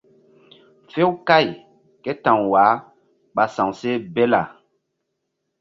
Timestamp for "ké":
2.03-2.11